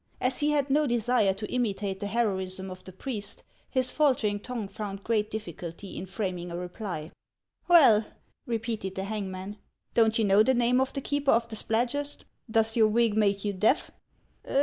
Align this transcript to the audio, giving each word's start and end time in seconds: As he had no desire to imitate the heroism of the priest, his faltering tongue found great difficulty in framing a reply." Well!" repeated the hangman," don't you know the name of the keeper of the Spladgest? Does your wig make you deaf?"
As 0.19 0.39
he 0.39 0.49
had 0.49 0.71
no 0.71 0.87
desire 0.87 1.31
to 1.35 1.51
imitate 1.53 1.99
the 1.99 2.07
heroism 2.07 2.71
of 2.71 2.83
the 2.83 2.91
priest, 2.91 3.43
his 3.69 3.91
faltering 3.91 4.39
tongue 4.39 4.67
found 4.67 5.03
great 5.03 5.29
difficulty 5.29 5.95
in 5.95 6.07
framing 6.07 6.49
a 6.49 6.57
reply." 6.57 7.11
Well!" 7.67 8.05
repeated 8.47 8.95
the 8.95 9.03
hangman," 9.03 9.57
don't 9.93 10.17
you 10.17 10.25
know 10.25 10.41
the 10.41 10.55
name 10.55 10.81
of 10.81 10.91
the 10.91 11.01
keeper 11.01 11.29
of 11.29 11.47
the 11.49 11.55
Spladgest? 11.55 12.23
Does 12.49 12.75
your 12.75 12.87
wig 12.87 13.15
make 13.15 13.45
you 13.45 13.53
deaf?" 13.53 13.91